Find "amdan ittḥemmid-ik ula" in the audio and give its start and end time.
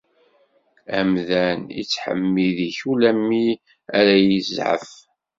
0.97-3.11